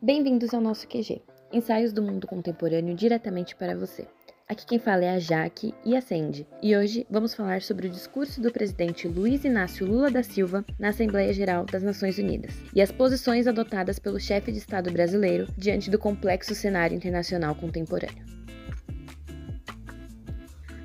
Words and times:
Bem-vindos 0.00 0.52
ao 0.52 0.60
nosso 0.60 0.88
QG, 0.88 1.22
ensaios 1.52 1.92
do 1.92 2.02
mundo 2.02 2.26
contemporâneo 2.26 2.94
diretamente 2.96 3.54
para 3.54 3.76
você. 3.76 4.08
Aqui 4.48 4.66
quem 4.66 4.78
fala 4.78 5.04
é 5.04 5.10
a 5.10 5.18
Jaque 5.18 5.72
e 5.84 5.96
a 5.96 6.00
Sandy, 6.00 6.46
e 6.62 6.76
hoje 6.76 7.06
vamos 7.08 7.34
falar 7.34 7.62
sobre 7.62 7.86
o 7.86 7.90
discurso 7.90 8.40
do 8.40 8.52
presidente 8.52 9.06
Luiz 9.06 9.44
Inácio 9.44 9.86
Lula 9.86 10.10
da 10.10 10.22
Silva 10.22 10.64
na 10.78 10.88
Assembleia 10.88 11.32
Geral 11.32 11.64
das 11.64 11.82
Nações 11.82 12.18
Unidas 12.18 12.54
e 12.74 12.82
as 12.82 12.90
posições 12.90 13.46
adotadas 13.46 13.98
pelo 13.98 14.20
chefe 14.20 14.50
de 14.50 14.58
Estado 14.58 14.90
brasileiro 14.90 15.46
diante 15.56 15.90
do 15.90 15.98
complexo 15.98 16.54
cenário 16.54 16.96
internacional 16.96 17.54
contemporâneo. 17.54 18.41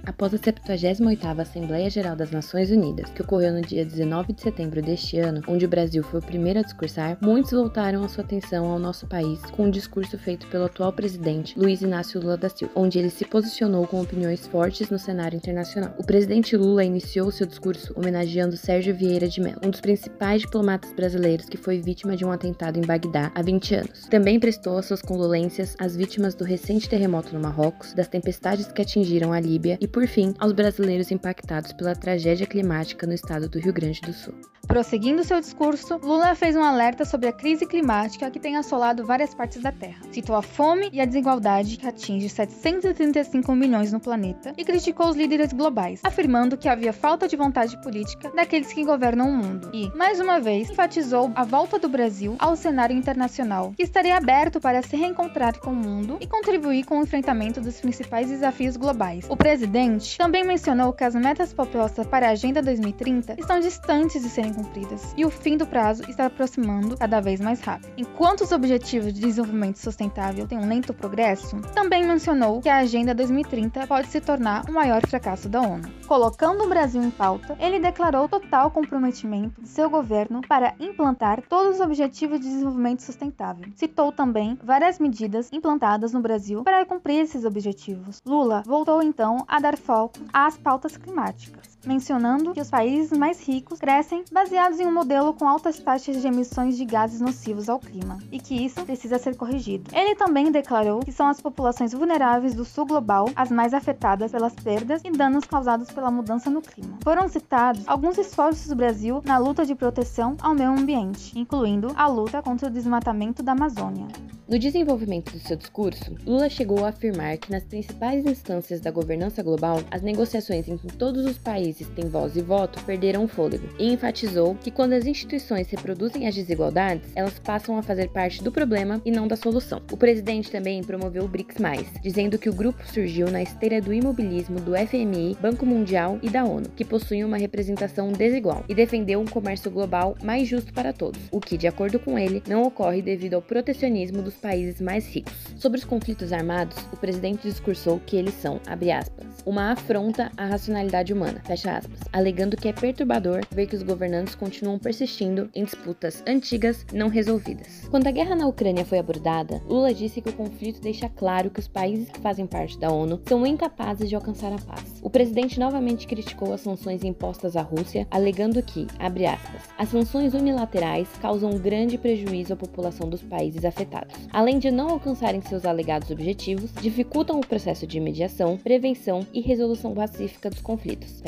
Após 0.08 0.34
a 0.34 0.38
78ª 0.38 1.42
Assembleia 1.42 1.90
Geral 1.90 2.16
das 2.16 2.32
Nações 2.32 2.72
Unidas, 2.72 3.10
que 3.10 3.22
ocorreu 3.22 3.52
no 3.52 3.62
dia 3.62 3.84
19 3.84 4.32
de 4.32 4.42
setembro 4.42 4.82
deste 4.82 5.20
ano, 5.20 5.42
onde 5.46 5.66
o 5.66 5.68
Brasil 5.68 6.02
foi 6.02 6.22
o 6.22 6.24
primeiro 6.24 6.60
a 6.60 6.62
discursar, 6.62 7.18
muitos 7.20 7.52
voltaram 7.52 8.02
a 8.06 8.08
sua 8.08 8.24
atenção 8.24 8.68
ao 8.68 8.80
nosso 8.80 9.06
país 9.06 9.42
com 9.52 9.66
um 9.66 9.70
discurso 9.70 10.18
feito 10.18 10.48
pelo 10.48 10.64
atual 10.64 10.94
presidente 10.94 11.60
Luiz 11.60 11.82
Inácio 11.82 12.22
Lula 12.22 12.38
da 12.38 12.48
Silva, 12.48 12.72
onde 12.74 12.98
ele 12.98 13.10
se 13.10 13.26
posicionou 13.26 13.86
com 13.86 14.00
opiniões 14.00 14.48
fortes 14.48 14.90
no 14.90 14.98
cenário 14.98 15.36
internacional. 15.36 15.94
O 15.98 16.06
presidente 16.06 16.56
Lula 16.56 16.86
iniciou 16.86 17.30
seu 17.30 17.46
discurso 17.46 17.94
homenageando 17.94 18.56
Sérgio 18.56 18.96
Vieira 18.96 19.28
de 19.28 19.42
Mello, 19.42 19.60
um 19.62 19.70
dos 19.70 19.82
principais 19.82 20.44
diplomatas 20.44 20.94
brasileiros 20.94 21.50
que 21.50 21.58
foi 21.58 21.82
vítima 21.82 22.16
de 22.16 22.24
um 22.24 22.32
atentado 22.32 22.80
em 22.80 22.86
Bagdá 22.86 23.30
há 23.36 23.42
20 23.42 23.76
anos. 23.76 24.08
Também 24.10 24.40
prestou 24.40 24.78
as 24.78 24.86
suas 24.86 25.02
condolências 25.02 25.76
às 25.78 25.98
vítimas 25.98 26.34
do 26.34 26.46
recente 26.46 26.88
terremoto 26.88 27.34
no 27.34 27.42
Marrocos, 27.42 27.94
das 27.94 28.08
tempestades 28.08 28.72
que 28.72 28.82
atingiram 28.82 29.34
a 29.34 29.40
Líbia 29.42 29.78
e 29.82 29.97
por 29.98 30.06
fim, 30.06 30.36
aos 30.38 30.54
brasileiros 30.54 31.10
impactados 31.10 31.74
pela 31.74 31.96
tragédia 31.96 32.46
climática 32.46 33.08
no 33.08 33.14
estado 33.14 33.50
do 33.50 33.58
Rio 33.58 33.74
Grande 33.74 34.00
do 34.02 34.14
Sul. 34.14 34.36
Prosseguindo 34.68 35.24
seu 35.24 35.40
discurso, 35.40 35.98
Lula 36.04 36.36
fez 36.36 36.54
um 36.56 36.62
alerta 36.62 37.06
sobre 37.06 37.30
a 37.30 37.32
crise 37.32 37.66
climática 37.66 38.30
que 38.30 38.40
tem 38.40 38.58
assolado 38.58 39.06
várias 39.06 39.34
partes 39.34 39.64
da 39.64 39.72
Terra. 39.72 40.02
Citou 40.12 40.36
a 40.36 40.42
fome 40.42 40.90
e 40.92 41.00
a 41.00 41.06
desigualdade 41.06 41.78
que 41.78 41.88
atinge 41.88 42.28
735 42.28 43.56
milhões 43.56 43.94
no 43.94 44.00
planeta 44.00 44.54
e 44.58 44.66
criticou 44.66 45.08
os 45.08 45.16
líderes 45.16 45.54
globais, 45.54 46.02
afirmando 46.04 46.58
que 46.58 46.68
havia 46.68 46.92
falta 46.92 47.30
de 47.30 47.38
vontade 47.38 47.82
política 47.82 48.30
daqueles 48.36 48.74
que 48.74 48.84
governam 48.84 49.30
o 49.30 49.34
mundo. 49.34 49.70
E, 49.74 49.90
mais 49.96 50.20
uma 50.20 50.38
vez, 50.40 50.70
enfatizou 50.70 51.32
a 51.34 51.46
volta 51.46 51.80
do 51.80 51.88
Brasil 51.88 52.36
ao 52.38 52.58
cenário 52.58 52.96
internacional, 52.96 53.74
que 53.76 53.84
estaria 53.84 54.18
aberto 54.18 54.60
para 54.60 54.82
se 54.82 54.98
reencontrar 54.98 55.58
com 55.60 55.72
o 55.72 55.76
mundo 55.76 56.18
e 56.20 56.28
contribuir 56.28 56.84
com 56.84 57.00
o 57.00 57.04
enfrentamento 57.04 57.62
dos 57.62 57.80
principais 57.80 58.30
desafios 58.30 58.76
globais. 58.76 59.26
O 59.30 59.38
presidente 59.38 60.18
também 60.18 60.44
mencionou 60.44 60.92
que 60.92 61.06
as 61.06 61.16
metas 61.16 61.54
propostas 61.54 62.06
para 62.06 62.28
a 62.28 62.32
Agenda 62.32 62.62
2030 62.62 63.36
estão 63.40 63.60
distantes 63.62 64.22
de 64.22 64.30
serem 64.30 64.57
cumpridas 64.58 65.14
e 65.16 65.24
o 65.24 65.30
fim 65.30 65.56
do 65.56 65.68
prazo 65.68 66.04
está 66.10 66.26
aproximando 66.26 66.98
cada 66.98 67.22
vez 67.22 67.40
mais 67.40 67.62
rápido. 67.62 67.94
Enquanto 67.96 68.42
os 68.42 68.52
Objetivos 68.52 69.14
de 69.14 69.22
Desenvolvimento 69.22 69.78
Sustentável 69.78 70.48
têm 70.48 70.58
um 70.58 70.68
lento 70.68 70.96
progresso, 70.96 71.62
também 71.76 72.04
mencionou 72.04 72.60
que 72.60 72.70
a 72.70 72.78
Agenda 72.78 73.14
2030 73.14 73.86
pode 73.86 74.08
se 74.08 74.20
tornar 74.20 74.68
o 74.68 74.74
maior 74.74 75.06
fracasso 75.06 75.48
da 75.48 75.62
ONU. 75.62 75.88
Colocando 76.08 76.64
o 76.64 76.70
Brasil 76.70 77.04
em 77.04 77.12
pauta, 77.12 77.56
ele 77.60 77.80
declarou 77.80 78.28
total 78.28 78.72
comprometimento 78.72 79.62
de 79.62 79.68
seu 79.68 79.90
governo 79.90 80.42
para 80.48 80.74
implantar 80.80 81.44
todos 81.48 81.76
os 81.76 81.82
Objetivos 81.82 82.40
de 82.40 82.48
Desenvolvimento 82.48 83.04
Sustentável. 83.04 83.72
Citou 83.76 84.12
também 84.12 84.58
várias 84.64 84.98
medidas 84.98 85.50
implantadas 85.54 86.14
no 86.14 86.20
Brasil 86.20 86.64
para 86.64 86.86
cumprir 86.86 87.20
esses 87.20 87.46
objetivos. 87.46 88.22
Lula 88.26 88.64
voltou 88.66 89.04
então 89.04 89.46
a 89.48 89.60
dar 89.60 89.78
foco 89.78 90.20
às 90.34 90.58
pautas 90.58 90.98
climáticas, 90.98 91.78
mencionando 91.86 92.54
que 92.54 92.62
os 92.62 92.72
países 92.72 93.16
mais 93.16 93.46
ricos 93.48 93.80
crescem 93.80 94.24
baseados 94.32 94.47
em 94.50 94.86
um 94.86 94.94
modelo 94.94 95.34
com 95.34 95.48
altas 95.48 95.78
taxas 95.78 96.22
de 96.22 96.28
emissões 96.28 96.78
de 96.78 96.86
gases 96.86 97.20
nocivos 97.20 97.68
ao 97.68 97.80
clima 97.80 98.18
e 98.32 98.40
que 98.40 98.56
isso 98.56 98.84
precisa 98.86 99.20
ser 99.20 99.36
corrigido. 99.36 99.92
Ele 99.94 100.16
também 100.16 100.52
declarou 100.52 101.02
que 101.02 101.12
são 101.12 101.28
as 101.28 101.42
populações 101.42 101.92
vulneráveis 101.92 102.56
do 102.56 102.64
sul 102.64 102.86
global 102.86 103.30
as 103.36 103.52
mais 103.52 103.74
afetadas 103.74 104.32
pelas 104.32 104.54
perdas 104.54 105.02
e 105.04 105.12
danos 105.12 105.46
causados 105.46 105.92
pela 105.92 106.10
mudança 106.10 106.50
no 106.50 106.62
clima. 106.62 106.98
Foram 107.04 107.28
citados 107.28 107.84
alguns 107.88 108.18
esforços 108.18 108.68
do 108.68 108.76
Brasil 108.76 109.22
na 109.26 109.38
luta 109.38 109.66
de 109.66 109.76
proteção 109.76 110.38
ao 110.42 110.56
meio 110.56 110.72
ambiente, 110.72 111.38
incluindo 111.38 111.92
a 111.96 112.08
luta 112.08 112.42
contra 112.42 112.68
o 112.68 112.72
desmatamento 112.72 113.44
da 113.44 113.52
Amazônia. 113.52 114.08
No 114.48 114.58
desenvolvimento 114.58 115.34
do 115.34 115.40
seu 115.40 115.58
discurso, 115.58 116.16
Lula 116.26 116.50
chegou 116.50 116.86
a 116.86 116.90
afirmar 116.90 117.38
que 117.38 117.52
nas 117.52 117.66
principais 117.66 118.26
instâncias 118.26 118.80
da 118.80 118.90
governança 118.90 119.44
global, 119.44 119.82
as 119.92 120.02
negociações 120.02 120.70
em 120.70 120.78
que 120.78 120.88
todos 120.88 121.26
os 121.26 121.38
países 121.38 121.90
têm 121.90 122.08
voz 122.08 122.38
e 122.38 122.42
voto 122.42 122.82
perderam 122.86 123.28
fôlego, 123.28 123.68
e 123.78 123.92
enfatizou 123.92 124.37
que 124.62 124.72
quando 124.72 124.94
as 124.94 125.06
instituições 125.06 125.70
reproduzem 125.70 126.28
as 126.28 126.36
desigualdades, 126.36 127.10
elas 127.16 127.40
passam 127.40 127.78
a 127.78 127.84
fazer 127.84 128.10
parte 128.10 128.44
do 128.44 128.52
problema 128.52 129.02
e 129.04 129.12
não 129.12 129.28
da 129.28 129.36
solução. 129.36 129.82
O 129.92 129.98
presidente 129.98 130.52
também 130.52 130.84
promoveu 130.84 131.24
o 131.24 131.28
BRICS+, 131.28 131.58
dizendo 132.02 132.38
que 132.38 132.50
o 132.50 132.54
grupo 132.54 132.86
surgiu 132.86 133.32
na 133.32 133.42
esteira 133.42 133.82
do 133.82 133.94
imobilismo 133.94 134.60
do 134.60 134.74
FMI, 134.76 135.38
Banco 135.42 135.66
Mundial 135.66 136.20
e 136.22 136.30
da 136.30 136.46
ONU, 136.46 136.70
que 136.76 136.86
possuem 136.86 137.24
uma 137.24 137.38
representação 137.38 138.12
desigual, 138.12 138.64
e 138.70 138.76
defendeu 138.76 139.20
um 139.20 139.26
comércio 139.26 139.72
global 139.72 140.16
mais 140.24 140.48
justo 140.48 140.74
para 140.74 140.94
todos, 140.94 141.20
o 141.32 141.40
que, 141.40 141.58
de 141.58 141.68
acordo 141.68 142.00
com 142.00 142.18
ele, 142.18 142.44
não 142.48 142.64
ocorre 142.64 143.02
devido 143.02 143.34
ao 143.34 143.42
protecionismo 143.42 144.22
dos 144.22 144.36
países 144.36 144.80
mais 144.80 145.08
ricos. 145.08 145.34
Sobre 145.58 145.80
os 145.80 145.86
conflitos 145.86 146.32
armados, 146.32 146.78
o 146.92 146.98
presidente 146.98 147.48
discursou 147.48 148.00
que 148.06 148.16
eles 148.16 148.36
são, 148.36 148.60
abre 148.68 148.92
aspas, 148.92 149.26
uma 149.46 149.72
afronta 149.72 150.32
à 150.38 150.46
racionalidade 150.46 151.14
humana, 151.14 151.42
fecha 151.46 151.78
aspas, 151.78 152.00
alegando 152.12 152.58
que 152.58 152.68
é 152.68 152.74
perturbador 152.74 153.42
ver 153.52 153.68
que 153.68 153.76
os 153.76 153.84
governantes 153.84 154.27
continuam 154.36 154.80
persistindo 154.80 155.50
em 155.54 155.64
disputas 155.64 156.24
antigas 156.28 156.86
não 156.94 157.08
resolvidas. 157.08 157.88
Quando 157.90 158.08
a 158.08 158.12
guerra 158.12 158.36
na 158.36 158.48
Ucrânia 158.48 158.86
foi 158.86 159.00
abordada, 159.00 159.62
Lula 159.68 159.94
disse 159.94 160.22
que 160.22 160.30
o 160.30 160.34
conflito 160.34 160.82
deixa 160.82 161.10
claro 161.10 161.50
que 161.50 161.60
os 161.60 161.68
países 161.68 162.10
que 162.10 162.20
fazem 162.20 162.46
parte 162.46 162.78
da 162.80 162.92
ONU 162.92 163.22
são 163.28 163.46
incapazes 163.46 164.10
de 164.10 164.16
alcançar 164.16 164.52
a 164.54 164.58
paz. 164.58 164.97
O 165.08 165.10
presidente 165.10 165.58
novamente 165.58 166.06
criticou 166.06 166.52
as 166.52 166.60
sanções 166.60 167.02
impostas 167.02 167.56
à 167.56 167.62
Rússia, 167.62 168.06
alegando 168.12 168.62
que, 168.62 168.86
abre 169.00 169.26
aspas, 169.26 169.62
as 169.78 169.88
sanções 169.88 170.34
unilaterais 170.34 171.08
causam 171.22 171.52
grande 171.52 171.98
prejuízo 171.98 172.52
à 172.52 172.58
população 172.58 173.08
dos 173.08 173.24
países 173.24 173.64
afetados 173.64 174.28
além 174.38 174.60
de 174.60 174.70
não 174.70 174.90
alcançarem 174.90 175.42
seus 175.42 175.66
alegados 175.66 176.12
objetivos, 176.12 176.72
dificultam 176.82 177.40
o 177.40 177.46
processo 177.46 177.88
de 177.88 178.00
mediação, 178.00 178.58
prevenção 178.58 179.26
e 179.34 179.42
resolução 179.42 179.94
pacífica 179.94 180.50
dos 180.50 180.62
conflitos. 180.62 181.24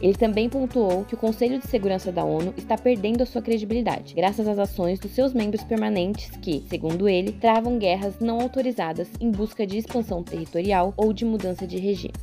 Ele 0.00 0.14
também 0.14 0.48
pontuou 0.48 1.04
que 1.04 1.14
o 1.14 1.18
Conselho 1.18 1.58
de 1.58 1.68
Segurança 1.68 2.10
da 2.10 2.24
ONU 2.24 2.54
está 2.56 2.76
perdendo 2.76 3.22
a 3.22 3.26
sua 3.26 3.42
credibilidade, 3.42 4.14
graças 4.14 4.48
às 4.48 4.58
ações 4.58 4.98
dos 4.98 5.12
seus 5.12 5.32
membros 5.32 5.62
permanentes 5.62 6.30
que, 6.42 6.64
segundo 6.68 7.08
ele, 7.08 7.32
travam 7.32 7.78
guerras 7.78 8.18
não 8.20 8.40
autorizadas 8.40 9.08
em 9.20 9.30
busca 9.30 9.66
de 9.66 9.78
expansão 9.78 10.22
territorial 10.22 10.94
ou 10.96 11.12
de 11.12 11.24
mudança 11.24 11.66
de 11.66 11.78
regime. 11.78 12.14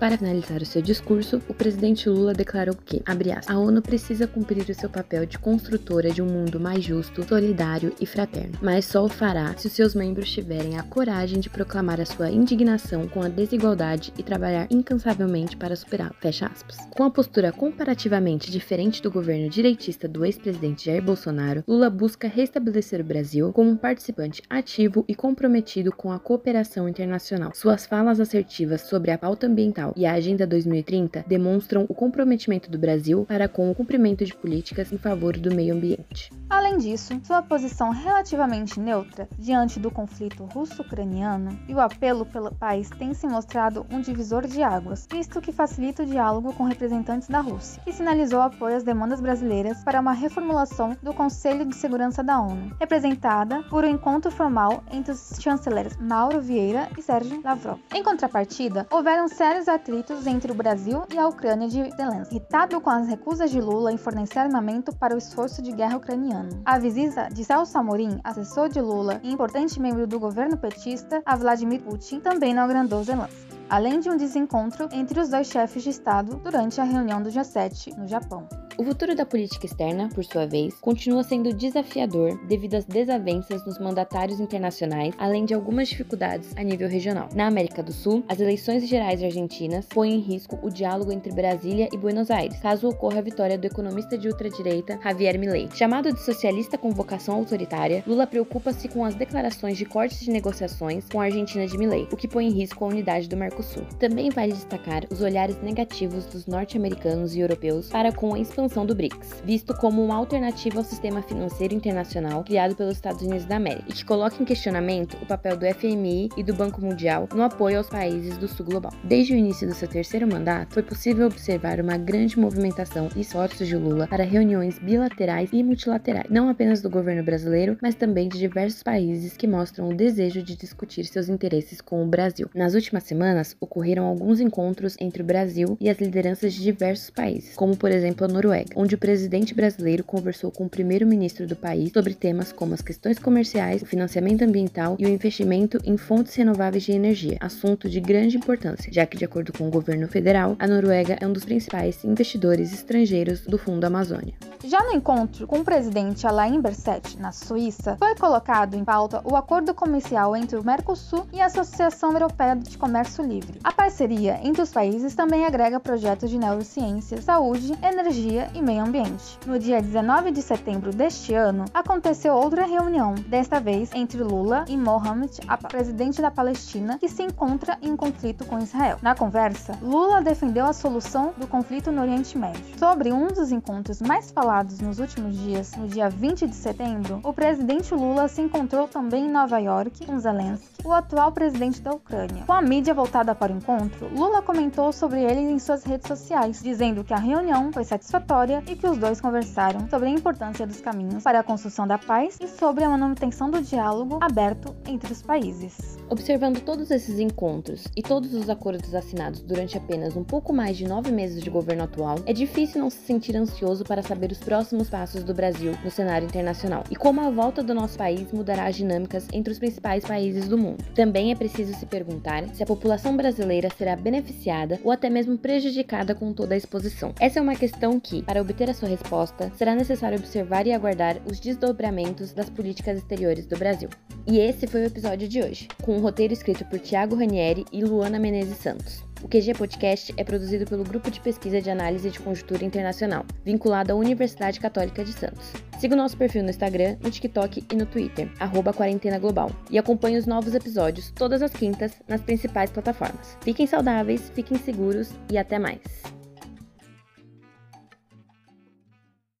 Para 0.00 0.16
finalizar 0.16 0.62
o 0.62 0.64
seu 0.64 0.80
discurso, 0.80 1.42
o 1.46 1.52
presidente 1.52 2.08
Lula 2.08 2.32
declarou 2.32 2.74
que, 2.74 3.02
aspas, 3.04 3.42
a 3.46 3.58
ONU 3.58 3.82
precisa 3.82 4.26
cumprir 4.26 4.66
o 4.70 4.74
seu 4.74 4.88
papel 4.88 5.26
de 5.26 5.38
construtora 5.38 6.10
de 6.10 6.22
um 6.22 6.26
mundo 6.26 6.58
mais 6.58 6.82
justo, 6.82 7.22
solidário 7.28 7.92
e 8.00 8.06
fraterno, 8.06 8.58
mas 8.62 8.86
só 8.86 9.04
o 9.04 9.10
fará 9.10 9.54
se 9.58 9.66
os 9.66 9.74
seus 9.74 9.94
membros 9.94 10.32
tiverem 10.32 10.78
a 10.78 10.82
coragem 10.82 11.38
de 11.38 11.50
proclamar 11.50 12.00
a 12.00 12.06
sua 12.06 12.30
indignação 12.30 13.06
com 13.08 13.20
a 13.20 13.28
desigualdade 13.28 14.10
e 14.16 14.22
trabalhar 14.22 14.66
incansavelmente 14.70 15.54
para 15.54 15.76
superá-la. 15.76 16.14
Fecha 16.18 16.46
aspas. 16.46 16.78
Com 16.96 17.04
a 17.04 17.10
postura 17.10 17.52
comparativamente 17.52 18.50
diferente 18.50 19.02
do 19.02 19.10
governo 19.10 19.50
direitista 19.50 20.08
do 20.08 20.24
ex-presidente 20.24 20.86
Jair 20.86 21.02
Bolsonaro, 21.02 21.62
Lula 21.68 21.90
busca 21.90 22.26
restabelecer 22.26 23.02
o 23.02 23.04
Brasil 23.04 23.52
como 23.52 23.68
um 23.68 23.76
participante 23.76 24.42
ativo 24.48 25.04
e 25.06 25.14
comprometido 25.14 25.92
com 25.92 26.10
a 26.10 26.18
cooperação 26.18 26.88
internacional. 26.88 27.52
Suas 27.54 27.84
falas 27.84 28.18
assertivas 28.18 28.80
sobre 28.80 29.10
a 29.10 29.18
pauta 29.18 29.46
ambiental 29.46 29.89
e 29.96 30.06
a 30.06 30.12
Agenda 30.12 30.46
2030 30.46 31.24
demonstram 31.26 31.86
o 31.88 31.94
comprometimento 31.94 32.70
do 32.70 32.78
Brasil 32.78 33.24
para 33.26 33.48
com 33.48 33.70
o 33.70 33.74
cumprimento 33.74 34.24
de 34.24 34.34
políticas 34.34 34.92
em 34.92 34.98
favor 34.98 35.36
do 35.36 35.54
meio 35.54 35.74
ambiente. 35.74 36.30
Além 36.48 36.78
disso, 36.78 37.20
sua 37.22 37.42
posição 37.42 37.90
relativamente 37.90 38.80
neutra 38.80 39.28
diante 39.38 39.78
do 39.78 39.90
conflito 39.90 40.44
russo-ucraniano 40.44 41.58
e 41.68 41.74
o 41.74 41.80
apelo 41.80 42.26
pelo 42.26 42.52
país 42.54 42.90
tem 42.90 43.14
se 43.14 43.26
mostrado 43.26 43.86
um 43.90 44.00
divisor 44.00 44.46
de 44.46 44.62
águas, 44.62 45.06
visto 45.10 45.40
que 45.40 45.52
facilita 45.52 46.02
o 46.02 46.06
diálogo 46.06 46.52
com 46.54 46.64
representantes 46.64 47.28
da 47.28 47.40
Rússia, 47.40 47.82
e 47.86 47.92
sinalizou 47.92 48.40
apoio 48.40 48.76
às 48.76 48.82
demandas 48.82 49.20
brasileiras 49.20 49.82
para 49.84 50.00
uma 50.00 50.12
reformulação 50.12 50.96
do 51.02 51.14
Conselho 51.14 51.64
de 51.64 51.74
Segurança 51.76 52.22
da 52.22 52.40
ONU, 52.40 52.74
representada 52.80 53.62
por 53.64 53.84
um 53.84 53.88
encontro 53.88 54.30
formal 54.30 54.82
entre 54.90 55.12
os 55.12 55.38
chanceleres 55.40 55.96
Mauro 55.96 56.40
Vieira 56.40 56.88
e 56.98 57.02
Sérgio 57.02 57.40
Lavrov. 57.42 57.78
Em 57.94 58.02
contrapartida, 58.02 58.86
houveram 58.90 59.28
sérios 59.28 59.68
atritos 59.80 60.26
entre 60.26 60.52
o 60.52 60.54
Brasil 60.54 61.02
e 61.10 61.18
a 61.18 61.26
Ucrânia 61.26 61.66
de 61.66 61.90
Zelensky, 61.96 62.36
irritado 62.36 62.80
com 62.82 62.90
as 62.90 63.08
recusas 63.08 63.50
de 63.50 63.60
Lula 63.60 63.90
em 63.90 63.96
fornecer 63.96 64.38
armamento 64.38 64.94
para 64.94 65.14
o 65.14 65.18
esforço 65.18 65.62
de 65.62 65.72
guerra 65.72 65.96
ucraniano. 65.96 66.60
A 66.66 66.78
visita 66.78 67.28
de 67.32 67.42
Celso 67.42 67.78
Amorim, 67.78 68.20
assessor 68.22 68.68
de 68.68 68.80
Lula 68.80 69.18
e 69.22 69.32
importante 69.32 69.80
membro 69.80 70.06
do 70.06 70.20
governo 70.20 70.58
petista, 70.58 71.22
a 71.24 71.34
Vladimir 71.34 71.82
Putin, 71.82 72.20
também 72.20 72.52
não 72.52 72.62
agrandou 72.62 73.02
Zelensky 73.02 73.50
além 73.70 74.00
de 74.00 74.10
um 74.10 74.16
desencontro 74.16 74.88
entre 74.90 75.20
os 75.20 75.28
dois 75.28 75.46
chefes 75.46 75.84
de 75.84 75.90
Estado 75.90 76.36
durante 76.42 76.80
a 76.80 76.84
reunião 76.84 77.22
do 77.22 77.30
G7 77.30 77.96
no 77.96 78.08
Japão. 78.08 78.48
O 78.80 78.82
futuro 78.82 79.14
da 79.14 79.26
política 79.26 79.66
externa, 79.66 80.08
por 80.08 80.24
sua 80.24 80.46
vez, 80.46 80.72
continua 80.80 81.22
sendo 81.22 81.52
desafiador 81.52 82.40
devido 82.46 82.76
às 82.76 82.86
desavenças 82.86 83.62
nos 83.66 83.78
mandatários 83.78 84.40
internacionais, 84.40 85.14
além 85.18 85.44
de 85.44 85.52
algumas 85.52 85.90
dificuldades 85.90 86.56
a 86.56 86.62
nível 86.62 86.88
regional. 86.88 87.28
Na 87.34 87.46
América 87.46 87.82
do 87.82 87.92
Sul, 87.92 88.24
as 88.26 88.40
eleições 88.40 88.88
gerais 88.88 89.22
argentinas 89.22 89.84
põem 89.84 90.14
em 90.14 90.20
risco 90.20 90.58
o 90.62 90.70
diálogo 90.70 91.12
entre 91.12 91.30
Brasília 91.30 91.90
e 91.92 91.98
Buenos 91.98 92.30
Aires, 92.30 92.58
caso 92.58 92.88
ocorra 92.88 93.18
a 93.18 93.22
vitória 93.22 93.58
do 93.58 93.66
economista 93.66 94.16
de 94.16 94.28
ultradireita 94.28 94.98
Javier 95.04 95.38
Milei. 95.38 95.68
Chamado 95.74 96.10
de 96.10 96.22
socialista 96.22 96.78
com 96.78 96.90
vocação 96.90 97.34
autoritária, 97.34 98.02
Lula 98.06 98.26
preocupa-se 98.26 98.88
com 98.88 99.04
as 99.04 99.14
declarações 99.14 99.76
de 99.76 99.84
cortes 99.84 100.20
de 100.20 100.30
negociações 100.30 101.04
com 101.12 101.20
a 101.20 101.24
Argentina 101.24 101.66
de 101.66 101.76
Milei, 101.76 102.08
o 102.10 102.16
que 102.16 102.26
põe 102.26 102.46
em 102.46 102.50
risco 102.50 102.82
a 102.82 102.88
unidade 102.88 103.28
do 103.28 103.36
Mercosul. 103.36 103.84
Também 103.98 104.30
vale 104.30 104.54
destacar 104.54 105.04
os 105.10 105.20
olhares 105.20 105.60
negativos 105.60 106.24
dos 106.24 106.46
norte-americanos 106.46 107.34
e 107.34 107.40
europeus 107.40 107.90
para 107.90 108.10
com 108.10 108.32
a 108.32 108.40
expansão 108.40 108.69
expansão 108.70 108.86
do 108.86 108.94
BRICS, 108.94 109.42
visto 109.44 109.74
como 109.74 110.02
uma 110.02 110.14
alternativa 110.14 110.78
ao 110.78 110.84
sistema 110.84 111.20
financeiro 111.22 111.74
internacional 111.74 112.44
criado 112.44 112.76
pelos 112.76 112.94
Estados 112.94 113.22
Unidos 113.22 113.44
da 113.44 113.56
América, 113.56 113.84
e 113.88 113.92
que 113.92 114.04
coloca 114.04 114.40
em 114.40 114.44
questionamento 114.44 115.16
o 115.20 115.26
papel 115.26 115.56
do 115.56 115.66
FMI 115.66 116.28
e 116.36 116.42
do 116.42 116.54
Banco 116.54 116.80
Mundial 116.80 117.28
no 117.34 117.42
apoio 117.42 117.78
aos 117.78 117.88
países 117.88 118.36
do 118.38 118.46
Sul 118.46 118.66
Global. 118.66 118.92
Desde 119.02 119.34
o 119.34 119.36
início 119.36 119.66
do 119.66 119.74
seu 119.74 119.88
terceiro 119.88 120.26
mandato, 120.26 120.74
foi 120.74 120.82
possível 120.82 121.26
observar 121.26 121.80
uma 121.80 121.96
grande 121.96 122.38
movimentação 122.38 123.08
e 123.16 123.20
esforços 123.20 123.66
de 123.66 123.76
Lula 123.76 124.06
para 124.06 124.24
reuniões 124.24 124.78
bilaterais 124.78 125.50
e 125.52 125.62
multilaterais, 125.62 126.30
não 126.30 126.48
apenas 126.48 126.80
do 126.80 126.88
governo 126.88 127.24
brasileiro, 127.24 127.76
mas 127.82 127.94
também 127.94 128.28
de 128.28 128.38
diversos 128.38 128.82
países 128.82 129.36
que 129.36 129.48
mostram 129.48 129.88
o 129.88 129.94
desejo 129.94 130.42
de 130.42 130.56
discutir 130.56 131.04
seus 131.04 131.28
interesses 131.28 131.80
com 131.80 132.02
o 132.04 132.06
Brasil. 132.06 132.48
Nas 132.54 132.74
últimas 132.74 133.02
semanas, 133.02 133.56
ocorreram 133.60 134.04
alguns 134.04 134.40
encontros 134.40 134.96
entre 135.00 135.22
o 135.22 135.26
Brasil 135.26 135.76
e 135.80 135.90
as 135.90 135.98
lideranças 135.98 136.52
de 136.54 136.62
diversos 136.62 137.10
países, 137.10 137.56
como 137.56 137.76
por 137.76 137.90
exemplo 137.90 138.24
a 138.24 138.28
Noruega 138.28 138.59
Noruega, 138.60 138.70
onde 138.76 138.94
o 138.94 138.98
presidente 138.98 139.54
brasileiro 139.54 140.04
conversou 140.04 140.50
com 140.50 140.64
o 140.64 140.68
primeiro-ministro 140.68 141.46
do 141.46 141.56
país 141.56 141.92
sobre 141.92 142.14
temas 142.14 142.52
como 142.52 142.74
as 142.74 142.82
questões 142.82 143.18
comerciais, 143.18 143.82
o 143.82 143.86
financiamento 143.86 144.42
ambiental 144.42 144.96
e 144.98 145.06
o 145.06 145.08
investimento 145.08 145.78
em 145.84 145.96
fontes 145.96 146.34
renováveis 146.34 146.84
de 146.84 146.92
energia, 146.92 147.38
assunto 147.40 147.88
de 147.88 148.00
grande 148.00 148.36
importância, 148.36 148.92
já 148.92 149.06
que, 149.06 149.16
de 149.16 149.24
acordo 149.24 149.52
com 149.52 149.66
o 149.66 149.70
governo 149.70 150.08
federal, 150.08 150.56
a 150.58 150.66
Noruega 150.66 151.16
é 151.20 151.26
um 151.26 151.32
dos 151.32 151.44
principais 151.44 152.04
investidores 152.04 152.72
estrangeiros 152.72 153.42
do 153.42 153.58
Fundo 153.58 153.84
Amazônia. 153.84 154.49
Já 154.62 154.84
no 154.84 154.92
encontro 154.92 155.46
com 155.46 155.60
o 155.60 155.64
presidente 155.64 156.26
Alain 156.26 156.60
Berset, 156.60 157.18
na 157.18 157.32
Suíça, 157.32 157.96
foi 157.98 158.14
colocado 158.14 158.74
em 158.74 158.84
pauta 158.84 159.22
o 159.24 159.34
acordo 159.34 159.72
comercial 159.72 160.36
entre 160.36 160.58
o 160.58 160.64
Mercosul 160.64 161.26
e 161.32 161.40
a 161.40 161.46
Associação 161.46 162.12
Europeia 162.12 162.54
de 162.54 162.76
Comércio 162.76 163.24
Livre. 163.24 163.58
A 163.64 163.72
parceria 163.72 164.38
entre 164.42 164.60
os 164.60 164.70
países 164.70 165.14
também 165.14 165.46
agrega 165.46 165.80
projetos 165.80 166.28
de 166.28 166.38
neurociência, 166.38 167.22
saúde, 167.22 167.72
energia 167.82 168.50
e 168.54 168.60
meio 168.60 168.84
ambiente. 168.84 169.38
No 169.46 169.58
dia 169.58 169.80
19 169.80 170.30
de 170.30 170.42
setembro 170.42 170.92
deste 170.92 171.32
ano, 171.32 171.64
aconteceu 171.72 172.34
outra 172.34 172.66
reunião, 172.66 173.14
desta 173.14 173.58
vez 173.60 173.90
entre 173.94 174.22
Lula 174.22 174.66
e 174.68 174.76
Mohamed, 174.76 175.40
a 175.48 175.56
presidente 175.56 176.20
da 176.20 176.30
Palestina, 176.30 176.98
que 176.98 177.08
se 177.08 177.22
encontra 177.22 177.78
em 177.80 177.96
conflito 177.96 178.44
com 178.44 178.58
Israel. 178.58 178.98
Na 179.00 179.14
conversa, 179.14 179.78
Lula 179.80 180.20
defendeu 180.20 180.66
a 180.66 180.74
solução 180.74 181.32
do 181.38 181.46
conflito 181.46 181.90
no 181.90 182.02
Oriente 182.02 182.36
Médio. 182.36 182.78
Sobre 182.78 183.10
um 183.10 183.28
dos 183.28 183.50
encontros 183.50 184.02
mais 184.02 184.30
falados 184.50 184.80
nos 184.80 184.98
últimos 184.98 185.38
dias, 185.38 185.76
no 185.76 185.86
dia 185.86 186.10
20 186.10 186.48
de 186.48 186.56
setembro, 186.56 187.20
o 187.22 187.32
presidente 187.32 187.94
Lula 187.94 188.26
se 188.26 188.42
encontrou 188.42 188.88
também 188.88 189.26
em 189.26 189.30
Nova 189.30 189.58
York 189.58 190.04
com 190.04 190.18
Zelensky, 190.18 190.84
o 190.84 190.92
atual 190.92 191.30
presidente 191.30 191.80
da 191.80 191.92
Ucrânia. 191.92 192.42
Com 192.44 192.52
a 192.52 192.60
mídia 192.60 192.92
voltada 192.92 193.32
para 193.32 193.52
o 193.52 193.56
encontro, 193.56 194.08
Lula 194.12 194.42
comentou 194.42 194.92
sobre 194.92 195.22
ele 195.22 195.38
em 195.38 195.60
suas 195.60 195.84
redes 195.84 196.08
sociais, 196.08 196.60
dizendo 196.60 197.04
que 197.04 197.14
a 197.14 197.18
reunião 197.18 197.72
foi 197.72 197.84
satisfatória 197.84 198.60
e 198.66 198.74
que 198.74 198.88
os 198.88 198.98
dois 198.98 199.20
conversaram 199.20 199.88
sobre 199.88 200.08
a 200.08 200.10
importância 200.10 200.66
dos 200.66 200.80
caminhos 200.80 201.22
para 201.22 201.38
a 201.38 201.44
construção 201.44 201.86
da 201.86 201.96
paz 201.96 202.36
e 202.40 202.48
sobre 202.48 202.82
a 202.82 202.88
manutenção 202.88 203.52
do 203.52 203.62
diálogo 203.62 204.18
aberto 204.20 204.74
entre 204.84 205.12
os 205.12 205.22
países. 205.22 205.96
Observando 206.08 206.60
todos 206.60 206.90
esses 206.90 207.20
encontros 207.20 207.84
e 207.96 208.02
todos 208.02 208.34
os 208.34 208.50
acordos 208.50 208.96
assinados 208.96 209.42
durante 209.42 209.78
apenas 209.78 210.16
um 210.16 210.24
pouco 210.24 210.52
mais 210.52 210.76
de 210.76 210.88
nove 210.88 211.12
meses 211.12 211.40
de 211.40 211.48
governo 211.48 211.84
atual, 211.84 212.16
é 212.26 212.32
difícil 212.32 212.80
não 212.80 212.90
se 212.90 212.98
sentir 212.98 213.36
ansioso 213.36 213.84
para 213.84 214.02
saber 214.02 214.32
os 214.32 214.39
próximos 214.40 214.88
passos 214.88 215.22
do 215.22 215.32
Brasil 215.32 215.72
no 215.84 215.90
cenário 215.90 216.26
internacional 216.26 216.84
e 216.90 216.96
como 216.96 217.20
a 217.20 217.30
volta 217.30 217.62
do 217.62 217.74
nosso 217.74 217.96
país 217.96 218.32
mudará 218.32 218.66
as 218.66 218.76
dinâmicas 218.76 219.28
entre 219.32 219.52
os 219.52 219.58
principais 219.58 220.04
países 220.04 220.48
do 220.48 220.58
mundo. 220.58 220.82
Também 220.94 221.30
é 221.30 221.34
preciso 221.34 221.74
se 221.74 221.86
perguntar 221.86 222.48
se 222.54 222.62
a 222.62 222.66
população 222.66 223.16
brasileira 223.16 223.68
será 223.76 223.94
beneficiada 223.94 224.80
ou 224.82 224.90
até 224.90 225.08
mesmo 225.08 225.38
prejudicada 225.38 226.14
com 226.14 226.32
toda 226.32 226.54
a 226.54 226.56
exposição. 226.56 227.14
Essa 227.20 227.38
é 227.38 227.42
uma 227.42 227.54
questão 227.54 228.00
que, 228.00 228.22
para 228.22 228.40
obter 228.40 228.70
a 228.70 228.74
sua 228.74 228.88
resposta, 228.88 229.52
será 229.56 229.74
necessário 229.74 230.18
observar 230.18 230.66
e 230.66 230.72
aguardar 230.72 231.18
os 231.30 231.38
desdobramentos 231.38 232.32
das 232.32 232.48
políticas 232.48 232.98
exteriores 232.98 233.46
do 233.46 233.58
Brasil. 233.58 233.88
E 234.26 234.38
esse 234.38 234.66
foi 234.66 234.82
o 234.82 234.86
episódio 234.86 235.28
de 235.28 235.42
hoje, 235.42 235.68
com 235.82 235.96
um 235.96 236.00
roteiro 236.00 236.32
escrito 236.32 236.64
por 236.66 236.78
Tiago 236.78 237.16
Ranieri 237.16 237.64
e 237.72 237.82
Luana 237.82 238.18
Menezes 238.18 238.58
Santos. 238.58 239.09
O 239.22 239.28
QG 239.28 239.54
Podcast 239.54 240.14
é 240.16 240.24
produzido 240.24 240.64
pelo 240.64 240.82
Grupo 240.82 241.10
de 241.10 241.20
Pesquisa 241.20 241.60
de 241.60 241.70
Análise 241.70 242.10
de 242.10 242.18
Conjuntura 242.18 242.64
Internacional, 242.64 243.24
vinculado 243.44 243.92
à 243.92 243.94
Universidade 243.94 244.58
Católica 244.58 245.04
de 245.04 245.12
Santos. 245.12 245.52
Siga 245.78 245.94
o 245.94 245.98
nosso 245.98 246.16
perfil 246.16 246.42
no 246.42 246.50
Instagram, 246.50 246.96
no 247.02 247.10
TikTok 247.10 247.64
e 247.70 247.76
no 247.76 247.86
Twitter, 247.86 248.30
arroba 248.38 248.72
Quarentena 248.72 249.18
Global, 249.18 249.50
e 249.70 249.78
acompanhe 249.78 250.18
os 250.18 250.26
novos 250.26 250.54
episódios 250.54 251.10
todas 251.10 251.42
as 251.42 251.52
quintas 251.52 251.92
nas 252.08 252.20
principais 252.22 252.70
plataformas. 252.70 253.36
Fiquem 253.42 253.66
saudáveis, 253.66 254.30
fiquem 254.34 254.58
seguros 254.58 255.10
e 255.30 255.36
até 255.36 255.58
mais! 255.58 256.19